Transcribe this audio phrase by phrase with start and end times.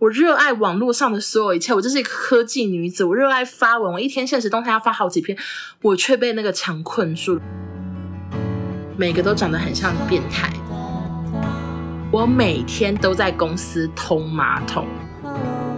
[0.00, 5.38] 我热爱网络上的所有一切，我就是一个科技女子，我热爱发文，我一天限时动态要发好几篇，
[5.82, 7.40] 我却被那个墙困住，
[8.96, 10.50] 每个都长得很像变态。
[12.10, 14.86] 我每天都在公司通马桶，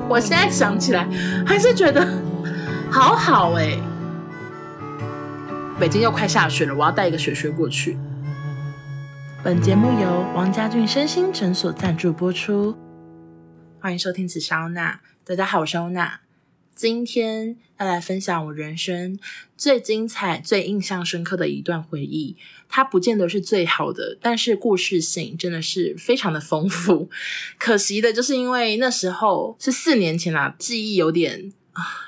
[0.08, 1.08] 我现在想起来
[1.46, 2.06] 还是觉得
[2.90, 3.78] 好好哎、
[5.78, 7.98] 北京又快下雪了，我要带一个雪靴过去。
[9.42, 12.76] 本节目由王家俊身心诊所赞助播出。
[13.86, 16.18] 欢迎收听此烧娜，大家好，我是欧娜。
[16.74, 19.16] 今天要来分享我人生
[19.56, 22.36] 最精彩、最印象深刻的一段回忆。
[22.68, 27.08] 它不见得是最好的，但是故事性真的是非常的丰富。
[27.58, 31.52] 可惜的就是因为那时候是四年前啦，记忆有点。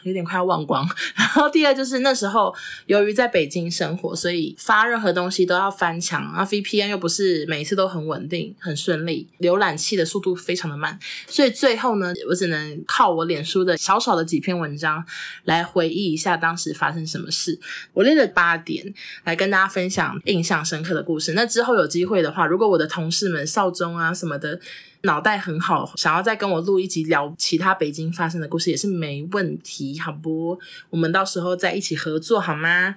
[0.03, 0.89] 有点快要忘光。
[1.15, 2.55] 然后第二就是那时候，
[2.87, 15.05] 由于在北京生活，所以发任何东西都要翻墙啊，VPN 又不是每一次都很稳定、很顺利，浏览器的速度非常的慢，所以最后呢，我只能靠我脸书的小小的几篇文章
[15.45, 17.59] 来回忆一下当时发生什么事。
[17.93, 18.93] 我列了八点
[19.25, 21.33] 来跟大家分享印象深刻的故事。
[21.33, 24.61] 那之后有机会的话，如果我的同事们、少中啊什么的。
[25.03, 30.59] 脑袋很好，想要再跟我录一集聊其他北京发生的故事也是没问题，好不？
[30.91, 32.97] 我们到时候再一起合作好吗？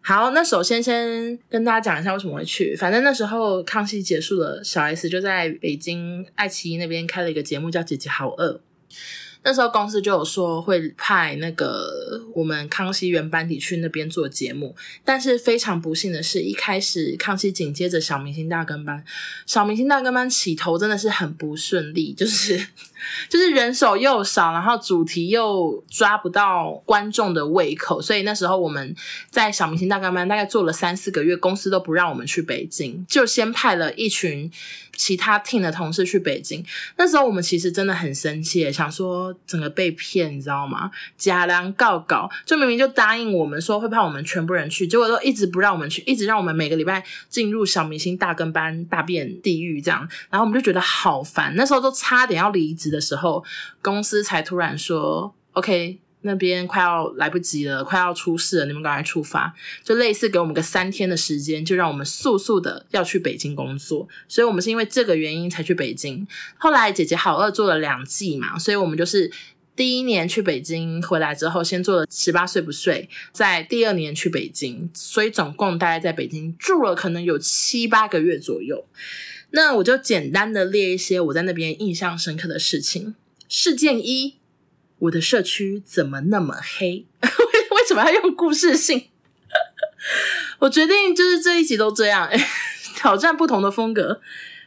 [0.00, 2.76] 好，那首先先跟大家讲一下为什么会去。
[2.76, 8.52] 反正那时候康熙结束了，小 S 就在北京爱奇艺那边开了一个节目叫《姐姐好饿》。
[9.46, 19.04] 那时候公司就有说会派那个我们康熙原班底去那边做节目，但是非常不幸的是，一开始康熙紧接着小明星大跟班，
[19.46, 22.58] 小明星大跟班起头真的是很不顺利，就是
[23.30, 28.96] 就是人手又少，然后主题又抓不到观众的胃口，所以那时候我们
[29.30, 34.50] 在小明星大跟班大概做了三四个月，公司都不让我们去北京，就先派了一群。
[34.96, 36.64] 其他 team 的同事去北京，
[36.96, 40.90] 那时候我们其实真的很生气，想说整个被骗，你知道吗？
[41.16, 53.44] 假梁告告，就明明就答应我们说会派我们全部人去，结果都一直不让我们去，一直让我们每个礼拜进入小明星大跟班大变地狱这样，然后我们就觉得好烦，那时候都差点要离职的时候，
[53.82, 55.98] 公司才突然说 OK。
[56.26, 64.06] 那边快要来不及了，快要出事了，你们赶快出发，就类似给我们个三天的时间，就让我们速速的要去北京工作。
[64.28, 66.26] 所以我们是因为这个原因才去北京。
[66.58, 69.30] 后来姐姐好饿做了两季嘛，所以我们就是
[69.74, 78.84] 第一年去北京回来之后，先做了十八岁不睡，在第二年去北京，所以总共大概在北京住了可能有七八个月左右。
[79.50, 83.14] 那我就简单的列一些我在那边印象深刻的事情。
[83.48, 84.34] 事件一。
[84.98, 87.06] 我的社区怎么那么黑？
[87.22, 87.28] 为
[87.76, 89.08] 为什么要用故事性？
[90.60, 92.30] 我决定就是这一集都这样，
[92.96, 94.20] 挑战不同的风格。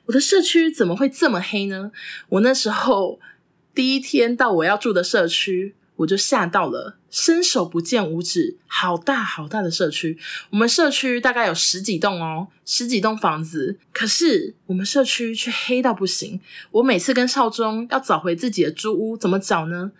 [0.05, 1.91] 我的社区怎么会这么黑呢？
[2.29, 3.19] 我那时候
[3.73, 10.17] 第一天到我要住的社区，我就吓到了，伸手不见五指，好大好大的社区。
[10.51, 16.39] 我们社区大概有十几栋哦，十几栋房子，可是我们社区却黑到不行。
[16.71, 19.91] 我每次跟少中要找回自己的租屋，怎么找呢？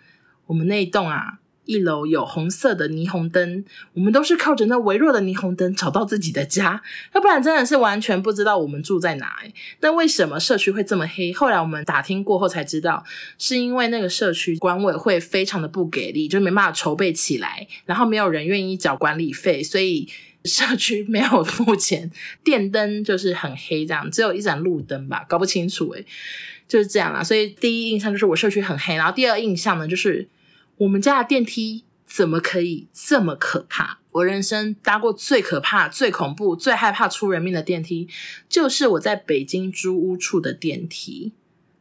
[0.50, 6.82] 我们那一栋啊，一楼有红色的霓虹灯，我们都是靠着那微弱的霓虹灯找到自己的家，
[7.14, 9.36] 要不然真的是完全不知道我们住在哪。
[9.78, 11.32] 那为什么社区会这么黑？
[11.32, 13.04] 后来我们打听过后才知道，
[13.38, 20.08] 是因为那个社区管委会非常的不给力，就没办法筹备起来，然后没有人愿意缴管理费，所以
[20.44, 22.10] 社区没有付钱，
[22.42, 26.04] 电灯就是很黑，这样只有一盏路灯吧，搞不清楚诶，
[26.66, 27.22] 就是这样啦。
[27.22, 30.26] 所以第一印象就是我社区很黑，然后第二印象呢就是。
[30.80, 33.98] 我们家的电梯怎么可以这么可怕？
[34.12, 38.08] 我人生搭过最可怕、最恐怖、最害怕出人命的电梯，
[38.48, 41.32] 就是我在北京租屋处的电梯。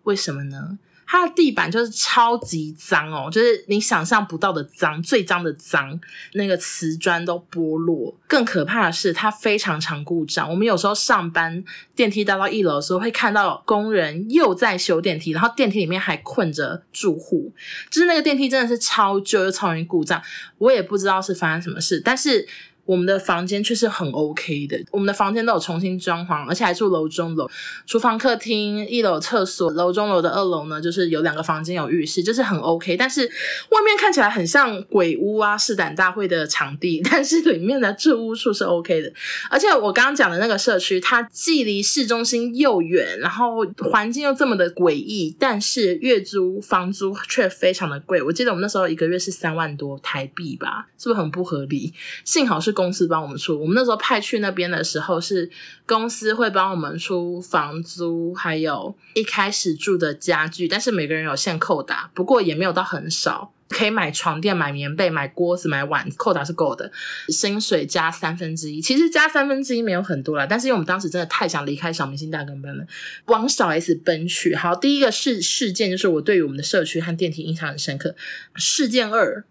[0.03, 0.79] 为什么呢？
[1.11, 5.99] 它的地板就是超级脏哦，就是你想象不到的脏，最脏的脏，
[6.33, 8.15] 那个瓷砖都剥落。
[8.27, 10.47] 更可怕的是，它非常常故障。
[10.47, 11.63] 我们有时候上班，
[11.95, 17.51] 电梯搭到一楼的时候，会看到工人又在修电梯，然后电梯里面还困着住户，
[17.89, 20.21] 就是那个电梯真的是超旧又超容易故障。
[20.59, 22.47] 我也不知道是发生什么事，但是。
[22.89, 27.47] 我们的房间却是很 OK 的，我们的房间都有重新装潢，而且还住楼中楼，
[27.85, 32.97] 厨房、客厅，一楼厕所，楼中楼的二楼呢，就是有两个房间有浴室，就是很 OK。
[32.97, 39.13] 但是外面看起来很像鬼屋啊，试胆大会的场地，但是里面的住屋处是 OK 的。
[39.51, 48.19] 而且我刚刚讲的那个社区，它既离市中心又远，然后环境又这么的诡异，但是月租房租却非常的贵。
[48.23, 51.93] 我记得我们那时候一个月是三万多台币吧，是不是很不合理？
[52.25, 52.73] 幸好是。
[52.79, 53.59] 公司帮我们出。
[53.59, 55.49] 我们那时候派去那边的时候，是
[55.85, 63.51] 公司会帮我们出房租，还有一开始住的家具，但是每个人有限扣打，不过也没有到很少。
[63.69, 66.91] 可以买床垫、买棉被、买锅子、买碗，扣打是够的。
[67.27, 72.83] 薪水加三分之一，其实加三分之一没有很多啦，但是因为我们当时真的太想离开小明星大跟班了，
[73.27, 74.55] 往小 S 奔去。
[74.55, 78.15] 好，第一个事事件就是我对于我们的社区和电梯印象很深刻。
[78.55, 79.45] 事件二，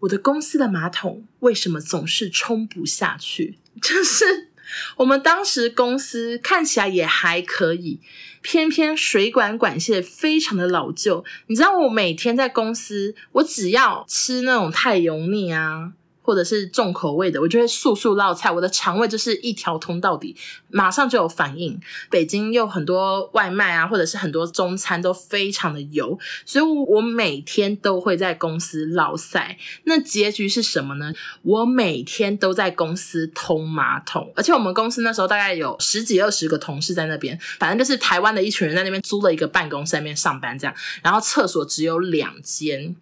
[0.00, 3.58] 我的公司的马桶为什么总是冲不下去？
[3.80, 4.48] 就是
[4.96, 8.00] 我们当时公司看起来也还可以。
[8.40, 15.92] 偏偏水管管线非常的老旧，你知道我每天在公司，我只要吃那种太油腻啊。
[16.28, 20.36] 或者是重口味的，我就会速速落菜，我的肠胃就是一条通到底，
[20.68, 21.80] 马上就有反应。
[22.10, 29.56] 北京又很多外卖啊，或者是很多中餐都非常的油，所以我每天都会在公司烙赛。
[29.84, 31.14] 那结局是什么呢？
[31.40, 42.94] 我每天都在公司通马桶，而且我们公司那时候大概有十几二十个同事在那边，反正就是台湾的一群人在那边租了一个办公室在那边上班这样，然后厕所只有两间。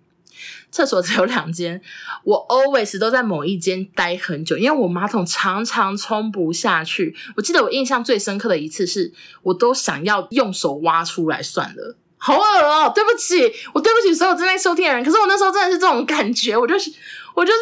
[0.77, 1.81] 厕所只有两间，
[2.23, 7.17] 我 always 都在某一间待很久，因为我马桶常常冲不下去。
[7.35, 9.11] 我记得我印象最深刻的一次是，
[9.43, 12.93] 我都想要用手挖出来算了，好恶哦！
[12.95, 15.03] 对不起，我对不起所有正在收听的人。
[15.03, 16.93] 可是我那时候真的是这种感觉，我就是
[17.35, 17.59] 我就是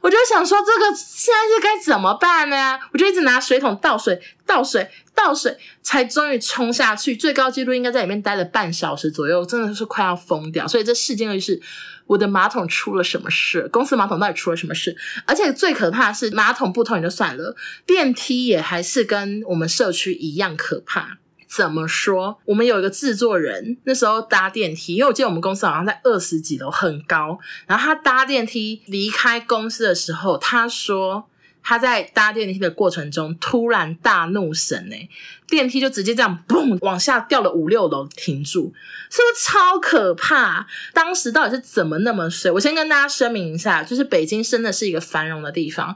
[0.00, 2.78] 我就想说，这个现在是该怎么办呢？
[2.94, 7.14] 我就一直拿水桶倒水，倒水，倒水，才终于冲下去。
[7.14, 10.66] 最高纪录应该在里面待了半小时左右，真的是快要疯掉。
[10.66, 11.60] 所以这事件就是。
[12.06, 13.68] 我的马桶出了什么事？
[13.72, 14.96] 公司马桶到底出了什么事？
[15.26, 21.18] 而且最可怕的是，马桶不通也就算了，电梯也还是跟我们社区一样可怕。
[21.48, 22.38] 怎么说？
[22.44, 27.38] 我们有一个制作人，那时候搭电梯，因为我记得我们公司好像在二十几楼，很高。
[27.66, 31.28] 然后他搭电梯离开公司的时候，他说。
[31.68, 35.08] 他在搭电梯的过程中突然大怒神哎，
[35.48, 38.72] 电梯就直接这样嘣往下掉了五六楼停住，
[39.10, 40.66] 是不是超可怕？
[40.92, 42.50] 当时到底是怎么那么水？
[42.50, 45.94] 我先跟大家声明一下，就是北京真的是一个繁荣的地方。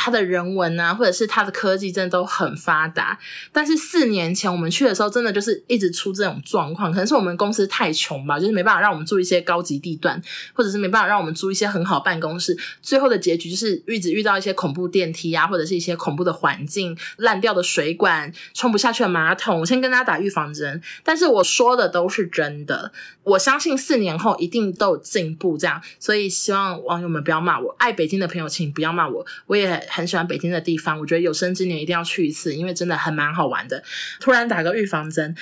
[0.00, 3.18] 它的人文啊，或者是它的科技，真的都很发达。
[3.50, 6.92] 但是四年前我们去的时候，真的就是一直出这种状况。
[6.92, 10.22] 可能是我们公司太穷吧，就是没办法让我们住一些高级地段，
[10.54, 12.56] 或者是没办法让我们租一些很好办公室。
[12.80, 19.60] 最后的结局就是一直遇到一些恐怖电梯啊，或者是一些恐怖的环境、烂掉的水管、冲不下去的马桶。
[19.60, 22.92] 我先跟大家打预防针，但是我说的都是真的。
[23.24, 25.80] 我相信四年后一定都有进步，这样。
[25.98, 29.78] 所以希望网友们不要骂我，爱北京的朋友请不要骂我，我也。
[29.88, 33.82] 很喜欢北京的地方，我觉得有生之年一定要去一次，因为真的还蛮好玩的。
[34.20, 35.34] 突然打个预防针，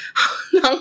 [0.52, 0.80] 然后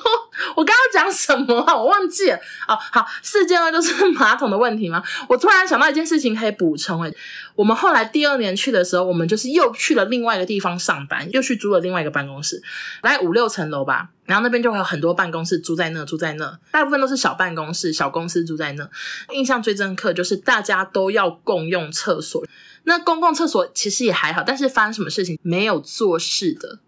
[0.55, 1.75] 我刚刚讲什么啊？
[1.75, 2.37] 我忘记了。
[2.67, 5.03] 哦，好，事件二就是马桶的问题吗？
[5.27, 7.03] 我突然想到一件事情可以补充。
[7.03, 7.15] 诶，
[7.55, 12.54] 我们后来第二年去的时候，我们就是又去了另外一个地方上班，又去租了另外一个办公室，
[13.01, 14.09] 大概五六层楼吧。
[14.25, 18.89] 然后那边就会有很多办公室，租在那，住在那，大部分都是小办公室、小公司住在那。
[19.31, 22.43] 印象最深刻就是大家都要共用厕所。
[22.85, 25.37] 那公共厕所其实也还好，但是发生什么事情？
[25.43, 26.79] 没有坐式的，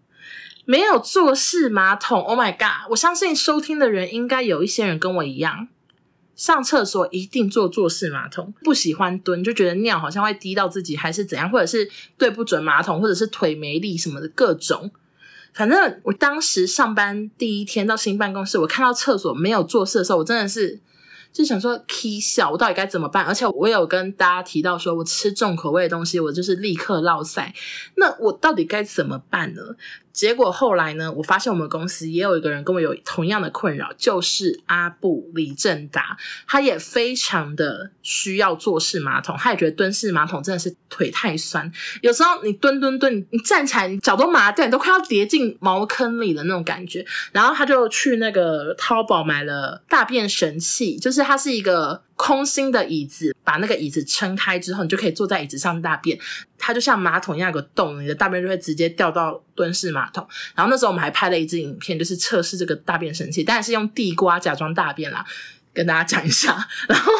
[0.64, 2.20] 没有坐式马桶。
[2.20, 2.90] Oh my god！
[2.90, 5.68] 我相信收听的人应该有一些人跟我一样，
[6.34, 14.90] 上厕所一定坐坐式马桶，不喜欢蹲，就觉得尿好像会滴到自己，还是怎样，或者是对不准马桶，或者是腿没力什么的各种。
[15.54, 20.80] 反正我当时上班第一天到新办公室，我看到厕所没有做事的时候，我真的是。
[21.30, 23.22] 就想说，K 笑，我到底该怎么办？
[23.22, 27.54] 而且我有跟大家提到说，我吃重口味的东西，我就是立刻落赛。
[27.96, 29.60] 那我到底该怎么办呢？
[30.18, 36.16] 结果后来呢，我发现我们公司也有一个人跟我有同样的困扰，就是阿布李正达，
[36.48, 41.70] 他也非常的需要坐式马桶，他也觉得蹲式马桶真的是腿太酸，
[42.02, 47.06] 有时候你蹲蹲蹲，你站起来你脚都麻掉，你都快要跌进茅坑里的那种感觉。
[47.30, 52.02] 然后他就去那个淘宝买了大便神器，就是它是一个。
[52.18, 56.18] 空心的椅子，把那个椅子撑开之后，你就可以坐在椅子上大便。
[56.58, 60.26] 它就像马桶一样有个洞，你的大便就会直接掉到蹲式马桶。
[60.54, 65.24] 然后那时候我们还拍了一支影片，就是测试这个大便神器，但是用地瓜假装大便啦，
[65.72, 66.68] 跟大家讲一下。
[66.88, 67.12] 然后。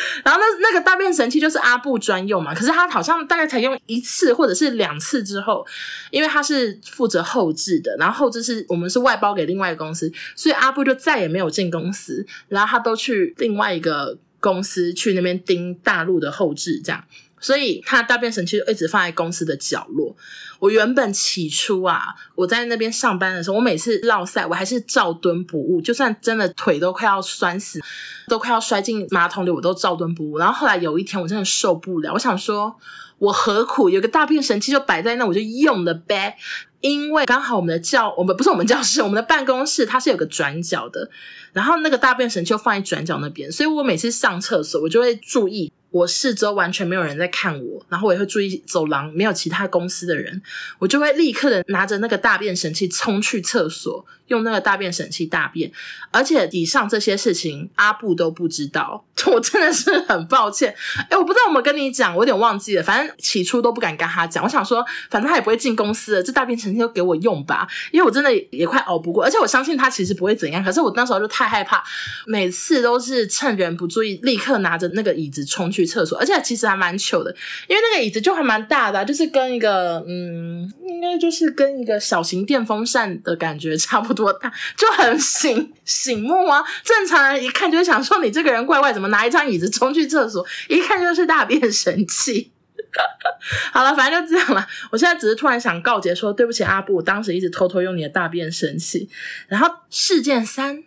[0.24, 5.66] 然后那那个大便神器就是阿布专用嘛，可是他好像大概才用一次或者是两次之后，
[6.10, 17.04] 因为他是负责后置的，然后后置是我们是外包给另外一个公司，所以阿布就再也没有进公司，然后他都去另外一个公司去那边盯大陆的后置这样。
[17.40, 20.16] 所以他大便神器就一直放在公司的角落。
[20.58, 27.80] 我原本起初啊，我在那边上班的时候，我每次落赛，我还是照蹲不误，就算真的腿都快要酸死，
[28.26, 30.38] 都快要摔进马桶里，我都照蹲不误。
[30.38, 32.74] 然后后来有一天，我真的受不了，我想说，
[33.18, 36.36] 我何苦有个大便神器就摆在那，我就用了呗。
[36.80, 41.08] 因为刚好我们的教，我们不是我们教室， 我们的办公室它是有个转角的，
[41.52, 45.72] 然后那个大便神器就放在转角那边，所以我每次上厕所，我就会注意。
[45.90, 50.42] 我四周完全没有人在看我，然后我也会注意走廊没有其他公司的人，
[50.78, 55.72] 我就会立刻的拿着那个大便神器冲去厕所，用那个大便神器大便。
[56.10, 60.74] 而且以上这些事情阿布都不知道， 我真的是很抱歉。
[61.08, 62.82] 哎，我不知道有没有跟你讲，我有点忘记了。
[62.82, 69.24] 反正起初都不敢跟他讲，我想说，反正他也不会进公司的，这大便神器都给我用吧，因为我真的也快熬不过。
[69.24, 71.82] 而且我相信他其实不会怎样，可是我那时候就太害怕，
[72.26, 75.77] 每次都是趁人不注意，立刻拿着那个椅子冲去。
[75.78, 77.34] 去厕所，而且其实还蛮糗的，
[77.68, 86.64] 因为那个椅子就还蛮大的，就是跟一个嗯，应该就是跟一个小型电风扇的感觉差不多大，就很醒醒目啊。
[86.82, 90.44] 正常人一看就想说，你这个人怪怪，怎么拿一张椅子冲去厕所？
[90.68, 92.50] 一看就是大便神器。
[93.72, 94.66] 好了，反正就这样了。
[94.90, 99.08] 我现在只是突然想告诫说，对不起阿布，当时一直偷偷用你的大便神器。
[99.46, 100.82] 然后事件三，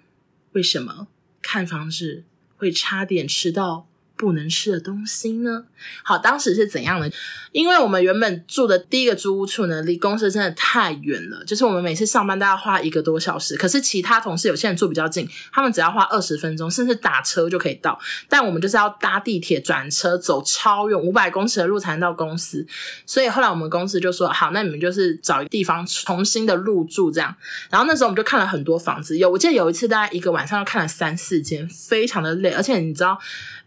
[0.54, 1.08] 为什么
[1.42, 2.24] 看房子
[2.58, 3.88] 会差点吃到
[4.22, 5.63] 不能吃的东西呢？
[6.04, 7.12] 好，当时是怎样的？
[7.51, 13.58] 因为我们原本住的第一个租屋处呢，离公司真的太远了，就是我们每次上班都要花一个多小时。
[13.58, 18.00] 可是其他同事有些人住比较近，他们只要花二十分钟，甚至打车就可以到。
[18.30, 22.66] 但我们就是要搭地铁转车，走超远五百公尺的路才能到公司。
[23.08, 27.36] 所以后来我们公司就说：“好，那你们就是找一个地方重新的入住这样。”
[27.72, 32.51] 然后那时候我们就看了很多房子，有我记得有一次大概一个晚上就看了三四间，非常的累。
[32.51, 33.20] 而且你知道，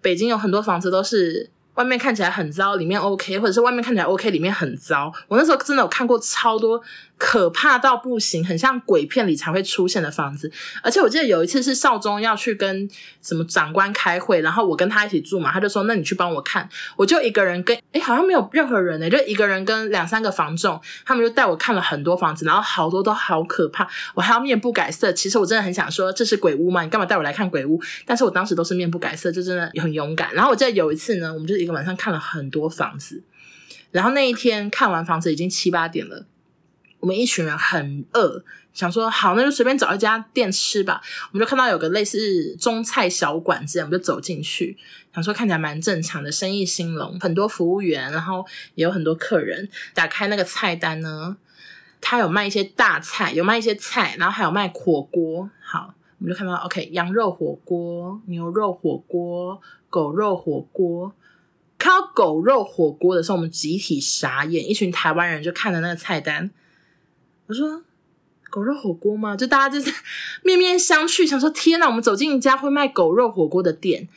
[0.04, 1.50] 北京有很多房子都是。
[1.74, 5.12] 外面看起来很糟，里面 OK，或者是外面看起来 OK，里面很糟。
[5.26, 6.80] 我那时候真的有看过超多。
[7.16, 10.50] 可怕到不行，很像鬼片里才会出现的房子。
[10.82, 12.88] 而且我记得有一次是少宗要去跟
[13.22, 25.12] 什么长官开会，然后我跟他一起住嘛，他就说：“那你去帮我看。”我就一个人跟，诶，好像没有任何人诶，就一个人跟两三个房仲，他们就带我看了很多房子，然后好多都好可怕，我还要面不改色。
[25.12, 26.82] 其实我真的很想说，这是鬼屋吗？
[26.82, 27.80] 你干嘛带我来看鬼屋？
[28.04, 30.34] 但是我当时都是面不改色，就真的很勇敢。
[30.34, 33.22] 然后我记得有一次呢，我们就一个晚上看了很多房子，
[33.92, 36.26] 然后那一天看完房子已经七八点了。
[37.04, 38.42] 我们一群人很饿，
[38.72, 41.02] 想说好，那就随便找一家店吃吧。
[41.30, 44.78] 我们就看到有个类似中菜小馆子，我们就走进去，
[45.14, 48.42] 想说看起来蛮正常的，生意兴隆，很多服务员，然后
[48.74, 49.68] 也有很多客人。
[49.92, 51.36] 打开那个菜单呢，
[52.00, 55.50] 他有卖一些大菜，有卖一些菜，然后还有卖火锅。
[55.60, 61.12] 好，我们就看到 OK，羊肉火锅、牛肉火锅、狗肉火锅。
[61.76, 66.50] 看到狗肉火锅的时候，我们集体傻眼，一群台湾人就看着那个菜单。
[67.46, 67.82] 我说
[68.50, 69.36] 狗肉火锅吗？
[69.36, 69.92] 就大家就是
[70.44, 71.86] 面面相觑，想说天哪！
[71.86, 74.08] 我们走进一家会卖狗肉火锅的店，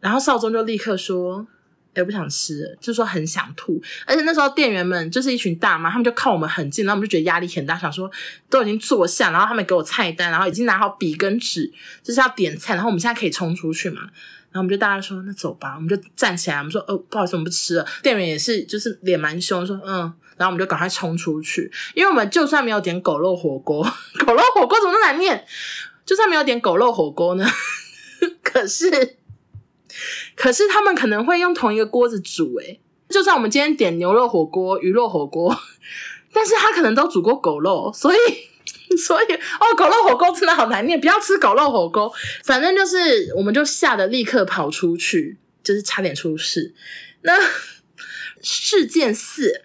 [0.00, 1.46] 然后少宗就立刻说
[1.94, 3.80] ：“哎，不想吃了。”就说很想吐。
[4.06, 8.10] 而且那时候店员们就是一群大妈，他们就靠我们很近，然后我们就觉得压力很大，想说
[8.50, 14.10] 都已经坐下，然后他们给我菜单，然后已经拿好笔跟纸，就是要点菜，然后我们现在可以冲出去嘛？
[14.56, 23.82] 然后我们就大家说：“那走吧。”我们就站起来，我们说：“哦，不好意思，我们不吃了。”店员也是，就是脸蛮凶，说：“嗯。”然后我们就赶快冲出去，因为我们就算没有点狗肉火锅，
[24.26, 25.44] 狗肉火锅怎么那么难念？
[26.04, 27.46] 就算没有点狗肉火锅呢？
[28.42, 29.16] 可是，
[30.34, 32.80] 可是他们可能会用同一个锅子煮诶。
[33.08, 35.54] 就算我们今天点牛肉火锅、鱼肉火锅，
[36.32, 38.16] 但是他可能都煮过狗肉，所以，
[38.98, 42.12] 所以哦，狗肉火锅真的好难念，不要吃狗肉火锅。
[42.44, 46.74] 反正就是，我们就吓得立刻跑出去，就是差点出事。
[47.22, 47.32] 那
[48.42, 49.62] 事件四。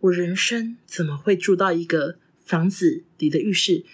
[0.00, 3.84] 我人生怎么会住到一个房子里的浴室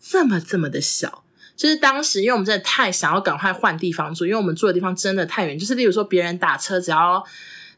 [0.00, 1.24] 这么这么的小？
[1.56, 5.56] 就是当时，因为我们真的太想要赶快换地方住，因为我们住的地方真的太远。
[5.56, 7.24] 就是例如说，别人打车只要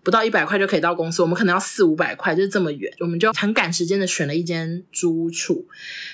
[0.04, 2.92] 不到一百块就可以到公司，我们可能要四五百块，就是这么远。
[3.00, 5.66] 我们就很赶时间的选了一间租屋处。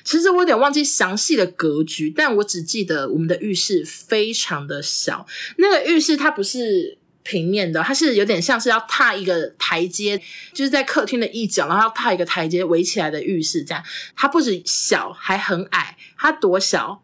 [0.02, 5.26] 其实我有点忘记详细的格局，但我只记得我们的浴室非常的小。
[5.58, 6.96] 那个浴室它不是。
[7.22, 10.20] 平面的，它是有点像是要踏一个台阶，
[10.54, 13.84] 就是在客厅的一角，然后要踏一个台阶围起来的浴室这样。
[14.16, 15.98] 它不止小，还很矮。
[16.16, 17.02] 它多小？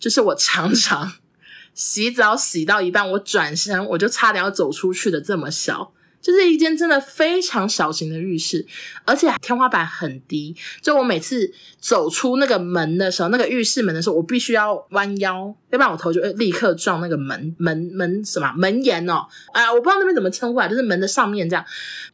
[0.00, 1.12] 就是我常常
[1.74, 5.92] 洗澡洗到一半，我转身我就差点要走出去的这么小。
[6.20, 8.64] 就是一间真的非常小型的浴室，
[9.04, 10.54] 而且天花板很低。
[10.82, 19.26] 就我每次走出那个门的时候，那个浴室门的时候，我必须要弯腰，要不然我头就会立刻撞那个门门门什么门檐哦。
[19.52, 21.64] 啊，我不知道那边怎么称呼啊，就是门的上面这样，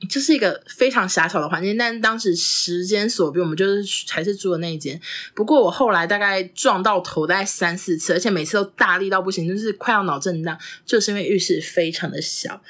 [0.08, 1.76] 就是一个非常狭小的环境。
[1.76, 5.00] 但当时时间所逼，我们就是还是住的那一间。
[5.34, 12.60] 不过我后来大概撞到头大概三四次，而且每次都大力到不行，就是快要脑震荡，就是因为浴室非常的小。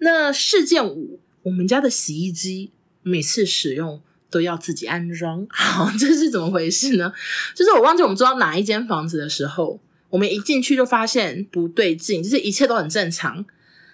[0.00, 2.70] 那事件五，我们家的洗衣机
[3.02, 7.12] 每次使用都要自己安装， 好，这是怎么回事呢？
[7.54, 9.80] 就是我忘记我们住到哪一间房子的时候，
[10.10, 13.44] 我们一进去就发现不对劲，就是一切都很正常。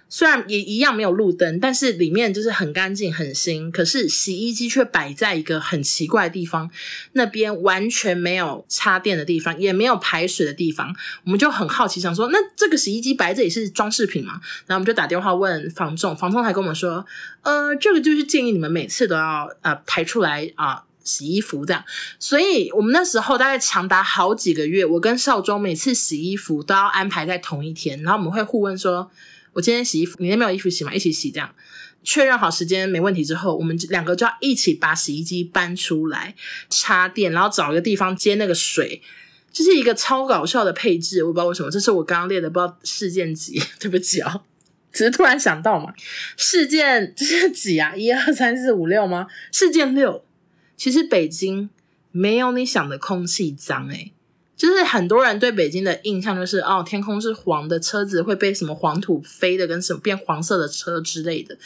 [0.08, 3.70] 虽然也一样没有路灯，但是里面就是很干净很新。
[3.72, 6.70] 可是洗衣机却摆在一个很奇怪的地方，
[7.12, 10.94] 那边完全没有插电的地方，也没有排水的地方。
[11.24, 14.40] 我们就很好奇，想说那这个洗衣机摆这里是装饰品吗？
[14.66, 17.04] 然后我们就打电话问房仲，房仲还跟我们说，
[17.42, 21.84] 呃，这个就是建议你们每次都要呃排出来啊、洗衣服这样。
[22.20, 29.10] 所以我们那时候大概长达好几个月，我跟少中每次洗衣服都要安排在同一天，然后我们会互问说。
[29.56, 30.92] 我今天洗衣服，你那边有衣服洗吗？
[30.92, 31.50] 一起洗，这样
[32.04, 36.34] 确认好时间没问题之后，我们两个就要一起把洗衣机搬出来
[36.68, 39.00] 插电，然后找一个地方接那个水，
[39.50, 41.24] 这、是一个超搞笑的配置。
[41.24, 44.42] 我不知道为什么，这是我刚刚列的，不知道事件几， 对不起啊、哦，
[44.92, 45.94] 只是突然想到嘛。
[46.36, 47.96] 事件这是几啊？
[47.96, 49.26] 一二三四五六吗？
[49.50, 50.22] 事件六，
[50.76, 51.70] 其实北京
[52.12, 54.12] 没有你想的空气脏诶、
[54.56, 61.56] 就是很多人对北京的印象就是哦，天空是黄的，车子会被什么黄土飞的，跟什么变黄色的车之类的。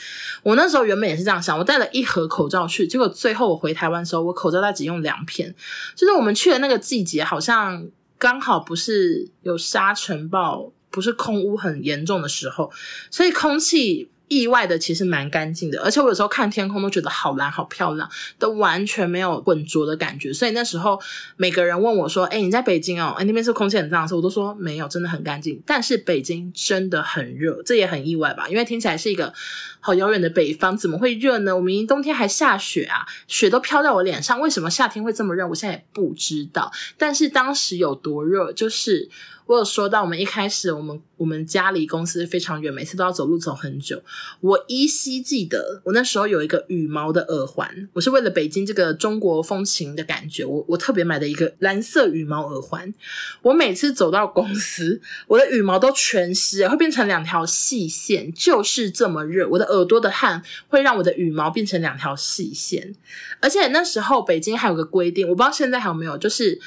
[0.43, 5.55] 我那时候原本也是这样想，我带了一盒口罩去，结果最后我回台湾的时候，我口罩袋只用两片。
[5.95, 7.87] 就是我们去的那个季节，好像
[8.19, 12.73] 刚好不是有沙尘暴，不是空污很严重的时候，
[13.11, 14.11] 所以空气。
[14.31, 18.09] 意外的其实蛮干净的，而且我有时候看天空都觉得好蓝好漂亮，
[18.39, 20.33] 都完全没有浑浊的感觉。
[20.33, 21.01] 所以那时候
[21.37, 23.13] 每个人问我说：“哎，你在北京哦？
[23.19, 25.61] 哎，那边是空气很脏的时候，我都说没有，真的很干净。
[25.67, 28.49] 但是北京真的很热，这也很意外吧？
[28.49, 29.35] 因为听起来是一个
[29.81, 31.57] 好遥远的北方，怎么会热呢？
[31.57, 35.45] 我明明冬天还下雪啊，雪都飘在我脸上，为什么夏天会这么热？
[35.49, 36.71] 我现在也不知道。
[36.97, 39.11] 但是当时有多热，就是。
[39.47, 44.01] 我有说到，我们一开始，我们我们家离公司非常远，每次都要走路走很久。
[44.41, 52.95] 我依稀记得，我那时候有一个羽毛的耳环，我是为了北京这个中国风情的感觉，我我特别买的一个蓝色羽毛耳环。
[53.43, 59.49] 我每次走到公司，我的羽毛都全湿，会变成两条细线，就是这么热。
[59.49, 62.95] 我的耳朵的汗会让我的羽毛变成两条细线，
[63.41, 66.61] 而且那时候北京还有个规定，我不知道现在还有没有，就是。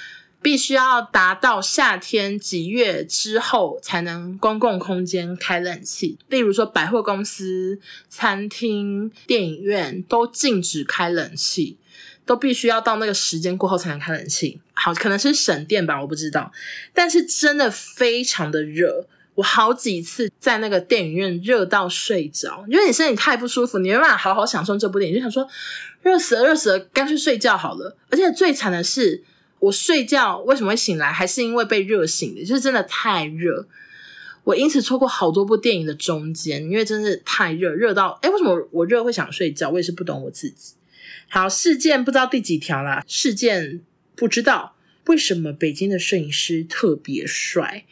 [0.44, 7.80] 必须要达到夏天几月之后才能公共空间开冷气，例如说百货公司、
[8.10, 11.78] 餐厅、电影院都禁止开冷气，
[12.26, 14.60] 都必须要到那个时间过后才能开冷气。
[14.74, 16.52] 好，可能是省电吧，我不知道。
[16.94, 25.48] 但是真的非常的热，我好几次在那个电影院热到睡着，因为你身体太不舒服，你没办法好好享受这部电影，就想说
[26.02, 27.96] 热死了，热死了，干脆睡觉好了。
[28.10, 29.24] 而且最惨的是。
[29.64, 33.66] 我睡觉为什么会醒来，还是因为被热醒的，就是真的太热。
[34.44, 39.70] 我因此错过好多部电影的中间，因为真是太热，热到诶，为什么我热会想睡觉？
[39.70, 40.74] 我也是不懂我自己。
[41.30, 43.80] 好，事件不知道第几条啦，事件
[44.16, 47.86] 不知道为什么北京的摄影师特别帅。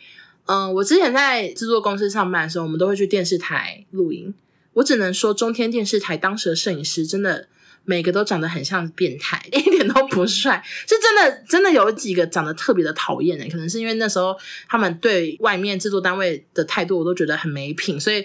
[0.47, 4.33] 嗯，我之前在制作公司上班的时候，我们都会去电视台录影。
[4.73, 7.47] 我只能说，中天电视台当时的摄影师真的。
[7.83, 18.23] 每个都长得很像变态， 一点都不帅， 是真的，真的有几个长得特别的讨厌诶，可能是因为那时候他们对外面制作单位的态度，我都觉得很没品，所以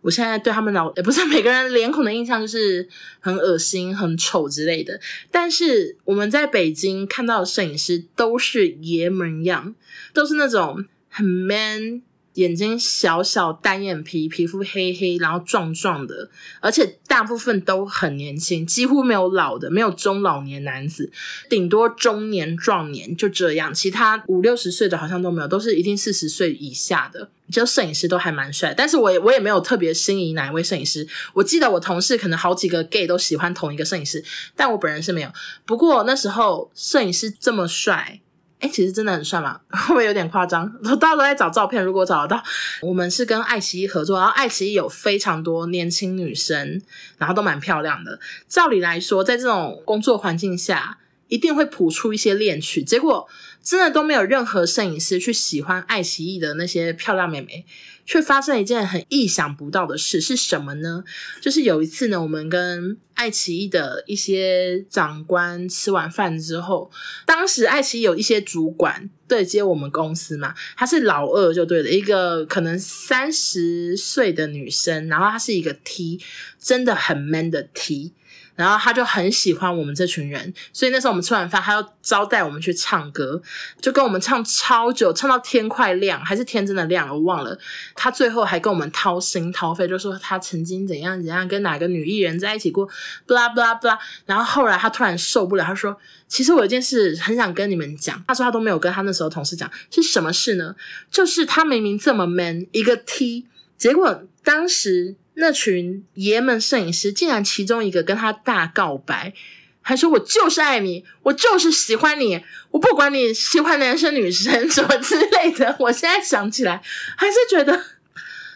[0.00, 2.88] 我现在对他们老 也不是每个人脸孔的印象就是
[3.20, 5.00] 很恶心、很丑之类的。
[5.30, 9.74] 但是我们在北京看到的摄影师都是爷们样，
[10.12, 12.02] 都是那种很 man。
[12.38, 21.10] 眼睛小小单眼皮，皮肤黑黑，然后壮壮的，而且大部分都很年轻，几乎没有老的，没有中老年男子，
[21.50, 27.28] 顶多中年壮年就这样，其他五六十岁的好像都没有，都是一定四十岁以下的。
[27.50, 31.08] 就摄影师都还蛮帅，但是我也我也没有特别心仪哪一位摄影师。
[31.32, 34.22] 我记得我同事可能好几个 gay 都喜欢同一个摄影师，
[34.54, 35.32] 但我本人是没有。
[35.64, 38.20] 不过那时候摄影师这么帅。
[38.60, 40.68] 哎，其实真的很帅嘛， 会不会有点夸张？
[40.98, 42.42] 大家都在找照片，如果找得到，
[42.82, 46.82] 我们是跟爱奇艺合作，然后爱奇艺有非常多年轻女生，
[47.18, 48.18] 然后都蛮漂亮的。
[48.48, 52.82] 照理来说，在这种工作环境下，一定会谱出一些恋曲。
[52.82, 53.28] 结果
[53.68, 57.66] 真的都没有任何摄影师去喜欢爱奇艺的那些漂亮妹妹。
[58.06, 61.04] 却发生一件很意想不到的事，是什么呢？
[61.42, 66.90] 就是有一次呢，我们跟爱奇艺的一些长官吃完饭之后，
[67.26, 76.18] 当时爱奇艺有一些主管对接我们公司嘛，她是老二就对了，一个可能三十岁的女生，然后她是一个 T，
[76.58, 78.14] 真的很 man 的 T。
[78.58, 83.40] 然后他就很喜欢我们这群人，所以那时候我们吃完饭，他要招待我们去唱歌，
[83.80, 87.56] 就跟我们唱超久，唱到天快亮，还是天真的亮，我忘了。
[87.94, 92.88] 他最后还跟我们掏心掏肺，就说他曾经怎样怎样跟哪个女艺人在一起过
[93.28, 93.96] ，blah blah blah。
[94.26, 100.74] 然后后来他突然受不了，他说：“其实我有一件事很想跟你们讲。”他说他都没有跟他那时候同事讲，是什么事呢？
[101.12, 105.14] 就是他明明这么 man，一个 T，结果当时。
[105.40, 109.32] 那群爷们摄影师竟然其中一个跟他大告白，
[109.80, 115.76] 还说我就是爱你，我就是喜欢你，我不管你喜欢男生女生什么之类的。
[115.78, 116.82] 我现在想起来
[117.16, 117.80] 还是觉得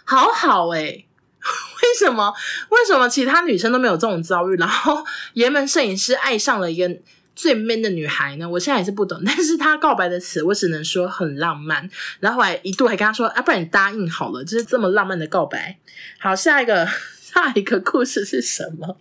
[0.04, 1.06] 好好诶、
[1.40, 2.34] 为什么？
[2.70, 4.56] 为什么其他女生都没有这种遭遇？
[4.56, 7.00] 然后爷们摄影师爱上了一个。
[7.34, 8.48] 最 man 的女孩呢？
[8.48, 11.88] 我现在也是不懂，但是她告白的词，我只能说很浪漫。
[12.20, 15.78] 然后还一度还跟她说：“啊，不然你答应好了，就是这么浪漫的告白。”
[16.20, 16.86] 好，下一个
[17.20, 18.98] 下一个故事是什么？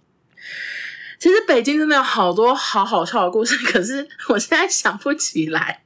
[1.19, 5.83] 其实北京真的有好多好好笑的故事，可是我现在想不起来。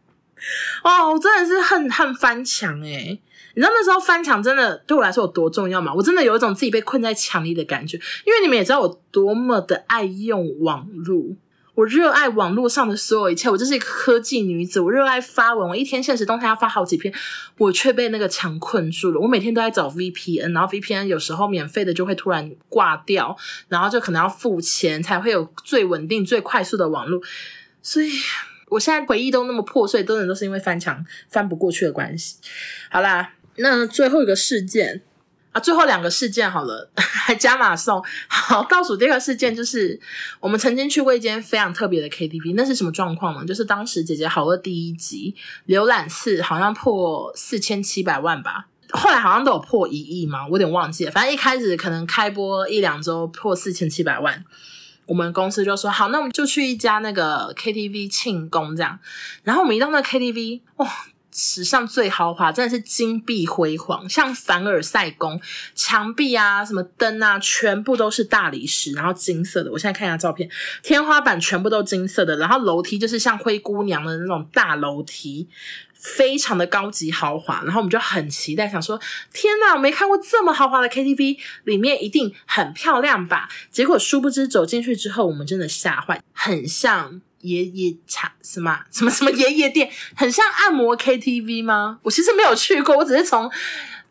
[0.83, 3.19] 哦，我真的是恨恨翻墙诶、
[3.55, 5.93] 你知道那时候翻墙真的对我来说有多重要吗？
[5.93, 11.35] 我真的有一种自己被困在墙里的感觉，因为你们也知道我多么的爱用网络。
[11.75, 14.79] 我热爱网络上的所有一切，我就是一个科技女子。
[14.79, 17.13] 我热爱发文，我一天限时动态要发好几篇，
[17.57, 19.19] 我却被那个墙困住了。
[19.19, 23.35] 我每天都在找 VPN，然后 VPN 有时候免费的就会突然挂掉，
[23.67, 27.21] 然后就可能要付钱才会有最稳定、最快速的网络。
[27.81, 28.09] 所以
[28.69, 32.37] 我现在回忆都那么破碎，真的都是因为翻墙翻不过去的关系。
[32.89, 35.01] 好啦，那最后一个事件。
[35.55, 38.03] 啊，最后两个事件好了， 还加码送。
[38.27, 39.97] 好，倒数第二个事件就是
[40.41, 43.45] 我们曾经去过一间非常特别的 KTV，那是什么状况呢？
[43.45, 45.33] 就是当时姐姐好饿第一集
[45.67, 51.11] 浏览次好像破四千七百万吧，后来好像都有破一亿嘛，我有点忘记了。
[51.11, 54.43] 反正一开始可能开播一两周破四千七百万，
[55.05, 58.99] 我们公司就说好，那我们就去一家那个 KTV 庆功这样。
[59.43, 60.87] 然后我们一到那 KTV，哇！
[61.37, 65.41] 史上最豪华，真的是金碧辉煌，像凡尔赛宫，
[65.75, 69.69] 墙壁啊、什么灯啊，全部都是大理石，然后金色的。
[69.69, 70.49] 我现在看一下照片，
[70.81, 75.49] 天花板全部都金色的，然后楼梯就是像灰姑娘的那种大楼梯，
[75.93, 77.61] 非常的高级豪华。
[77.65, 78.97] 然后我们就很期待，想说：
[79.33, 83.49] 天哪，我没看过这么豪华的 KTV，里面一定很漂亮吧？
[83.69, 87.19] 结果殊不知走进去之后，我们真的吓坏，很像。
[87.41, 91.99] 爷爷茶什么什么什么爷爷店，很像按摩 KTV 吗？
[92.03, 93.51] 我其实没有去过，我只是从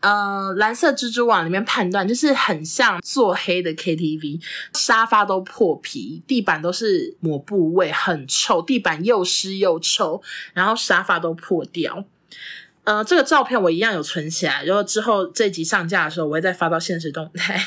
[0.00, 4.40] 呃蓝色蜘蛛网里面判断，就是很像做黑的 KTV，
[4.74, 12.04] 沙发都破皮，地板都是抹布味，很臭，地板又湿又臭，然后沙发都破掉。
[12.84, 17.64] 呃，这个照片我一样有存起来，然后之后这集上架的时候，我会再发到现实动态。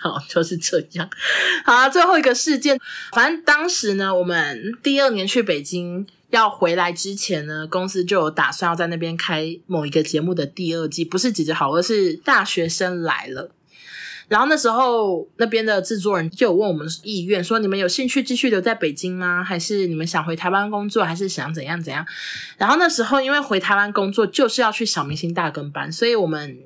[0.00, 1.10] 好，就是这样。
[1.64, 2.78] 好，最后一个事件，
[3.12, 13.50] 反正当时呢，我们第二年去北京要回来之前呢，公司就有打算要在那边开某一个节目的第二季，不是姐姐好，而是大学生来了。
[14.28, 19.42] 然后那时候那边的制作人就有问我们意愿，说你们有兴趣继续留在北京吗？
[19.42, 21.02] 还是你们想回台湾工作？
[21.02, 22.06] 还是想怎样怎样？
[22.56, 26.56] 然后那时候因为回台湾工作就是要去小明星大跟班，所以我们。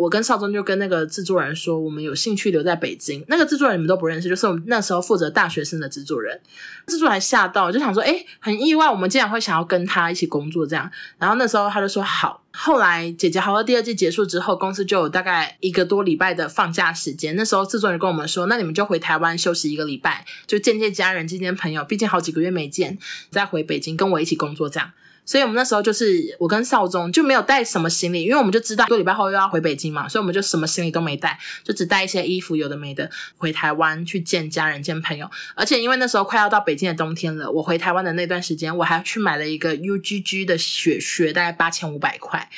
[0.00, 3.22] 我跟少宗就跟那个制作人说，我们有兴趣留在北京。
[3.28, 6.40] 那个制作人你们都不认识，就是我们那时候负责大学生的制作人。
[6.86, 10.90] 制作人还吓到，就想说，诶，很意外，我们竟然会想要跟他一起工作这样。
[11.18, 12.42] 然后那时候他就说好。
[12.52, 17.36] 后来《姐姐好饿》第二季结束之后，公司就有大概一个多礼拜的放假时间。
[17.36, 21.84] 那时候制作人跟我们说，那你们就回台湾休息一个礼拜，就见见家人，见见朋友。
[21.84, 22.98] 毕竟好几个月没见，
[23.30, 24.90] 再回北京跟我一起工作这样。
[25.24, 35.30] 所以我们那时候就是我跟少宗就没有带什么行李，因为我们就知道多礼拜后又要回北京嘛，所以我们就什么行李都没带，就只带一些衣服，有的没的，回台湾去见家人、见朋友。
[35.54, 42.48] 而且因为那时候快要到北京的冬天了，我回台湾的那段时间，我还去买了一个 UGG 的雪靴，大概八千五百块。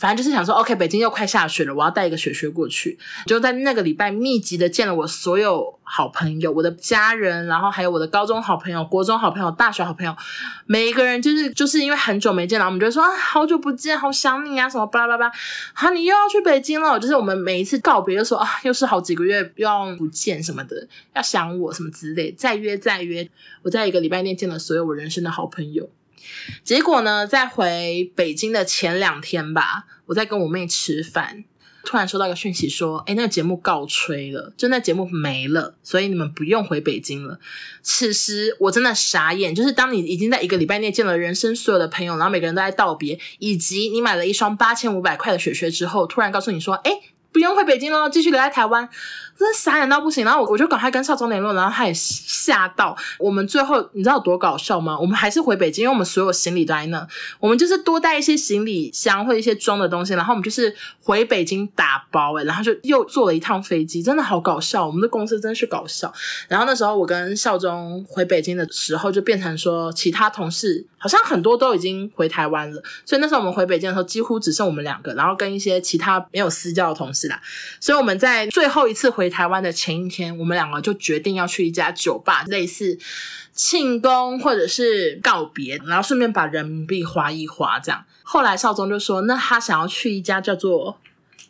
[0.00, 2.98] 反正就是想说，OK，北京又快下雪了，我要带一个雪靴过去。
[3.26, 10.16] 就在那个礼拜，密集的见了我所有好朋友，我的家人，然后还有我的高中好朋友、国中好朋友、大学好朋友，
[10.64, 15.32] 每一个人就是就是因为很久没见了，我们就说啊，好久不见，好想你啊，什么巴拉巴拉。
[15.74, 23.28] 好，你又要去北京了，就是我们每一次告别就说啊，又是好几个月又要不见什么的，要想我什么之类，再约再约。
[23.62, 25.90] 我在一个礼拜内见了所有我人生的好朋友。
[26.64, 31.44] 结果呢，在回北京的前两天吧，我在跟我妹吃饭。
[31.82, 37.40] 突然收到一个讯息说，哎，那个节目告吹了，就那节目没了，所以你们不用回北京了。
[37.82, 46.92] 此时我真的傻眼，就是当你已经在一个礼拜内见了人生所有的朋友，然后每个人都在道别，以及你买了一双八千五百块的雪靴之后，突然告诉你说，哎，
[47.32, 48.88] 不用回北京了，继续留在台湾。
[49.38, 52.94] 真的傻眼到不行，然后我我就赶快跟少宗联络，然后他也吓到。
[53.18, 54.98] 我们最后你知道有多搞笑吗？
[54.98, 57.08] 我们还是回北京，因为我们所有行李都在那。
[57.38, 64.86] 我们就是多带一些行李箱或一些装的东西，然后我们就是回北京打包诶，然后就又坐了一趟飞机，真的好搞笑。
[64.86, 66.12] 我们的公司真是搞笑。
[66.46, 77.40] 然后那时候我跟少宗回北京的时候，就变成说其他同事好像很多都已经回台湾了，所以那时候我们回北京的时候几乎只剩我们两个，然后跟一些其他没有私交的同事是啦。
[77.80, 79.30] 所以我们在最后一次回。
[79.30, 82.98] 台湾的前一天，我们两个就决定要去一家酒吧，类似
[83.52, 87.78] 庆功或者是告别，然后顺便把人民币花一花。
[87.78, 90.98] 这样，后来少宗就说，那他想要去一家叫做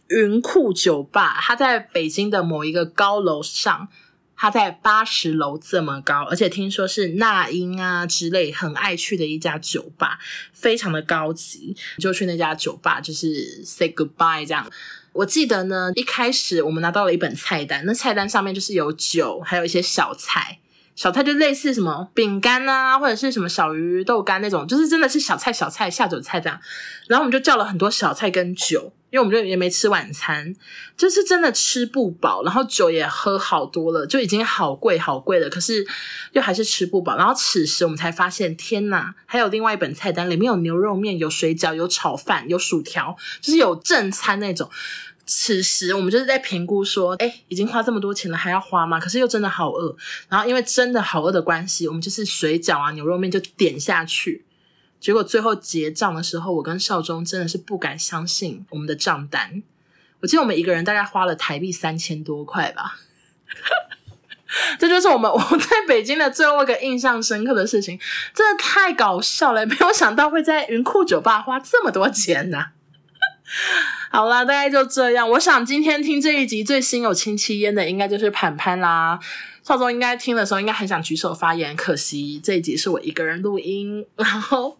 [0.09, 3.89] 云库酒吧，他在北京的某一个高楼上，
[4.37, 10.19] 他在八十楼这么高，而且听说是那英啊之类很爱去的一家酒吧，
[10.53, 14.71] 非常的高级，就去那家酒吧，就是 say goodbye 这样。
[15.13, 20.59] 我记得呢，一开始我们拿到了一本菜单，那菜单上面就是有酒，还有一些小菜。
[20.95, 26.61] 小菜就类似什么饼干啊，或者是什么小鱼豆干那种，就是真的是小菜小菜下酒菜这样。
[27.09, 30.55] 然后我们就叫了很多小菜跟酒，因为我们就也没吃晚餐，
[30.97, 35.87] 就是真的吃不饱，然后酒也喝好多了，就已经好贵好贵了，可是
[36.33, 37.17] 又还是吃不饱。
[37.17, 44.71] 然后此时我们才发现，天呐，还有另外一本菜单，里面有牛肉面、有水饺、有炒饭、有薯条，就是有正餐那种。
[45.33, 48.99] 此时我们就是在评估说，哎，已经花这么多钱了，还要花吗？
[48.99, 49.95] 可是又真的好饿，
[50.29, 54.45] 然后因为真的好饿的关系，我们就是水饺啊、牛肉面就点下去。
[54.99, 59.63] 结果最后结账的时候，我跟少宗真的是不敢相信我们的账单。
[60.19, 62.99] 我记得我们一个人大概花了台币三千多块吧。
[64.81, 67.97] 这就是我们我在北京的最后一个印象深刻的事情，
[68.35, 72.73] 真的太搞笑了，没有想到会在云库酒吧花这么多钱呢、
[74.11, 75.29] 好啦，大概就这样。
[75.31, 79.19] 我想今天听这一集最心有戚戚焉的，应该就是盘盘啦。
[79.63, 84.07] 少宗应该听的时候，应该很想举手发言，可惜这一集是我一个人录音。
[84.17, 84.79] 然后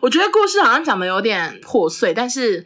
[0.00, 2.64] 我觉得故事好像讲的有点破碎，但是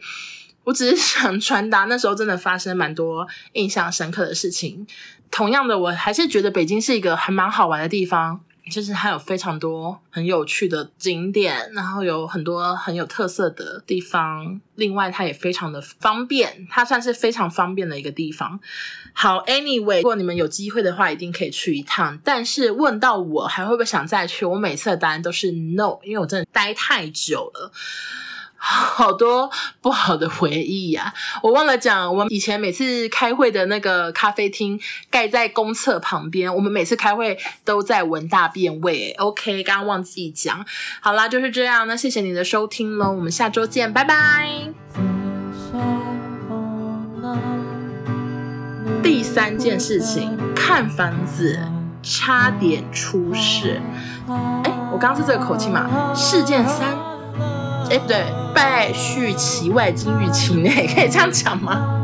[0.65, 4.85] 我只是想传达那时候真的发生蛮多印象深刻的事情。
[5.31, 8.41] 同样的，我还是觉得北京是一个还蛮好玩的地方。
[8.71, 14.59] 就是它有非常多很有趣的景点，然后有很多很有特色的地方。
[14.75, 18.59] 另外，它也非常的方便，它算是非常方便的一个地方。
[19.13, 22.17] 好，Anyway，如果你们有机会的话，一定可以去一趟。
[22.23, 27.71] 但是问到我还会不会想再去，我每次的答案都是 No，因为我真的待太久了。
[28.65, 39.13] 好多不好的回忆呀、我忘了讲，我们以前每次开会的那个咖啡厅盖在公厕旁边，我们每次开会都在闻大便味。
[39.17, 40.65] OK，刚刚忘记讲。
[41.01, 41.85] 好啦，就是这样。
[41.87, 44.47] 那谢谢你的收听喽，我们下周见，拜拜。
[49.03, 51.59] 第三件事情，看房子
[52.01, 53.81] 差点出事。
[54.29, 56.13] 哎，我刚刚是这个口气嘛？
[56.15, 57.12] 事件三。
[57.93, 58.25] 哎，不对，
[58.55, 61.99] 败絮其外，金玉其内， 可以这样讲吗？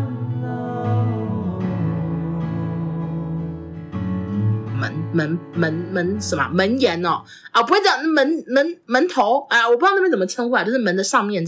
[4.72, 7.24] 门门门门什么门檐哦？
[7.50, 11.48] 啊，不会这样，门门门头啊，我不知道那边怎么称呼啊，就是门的上面这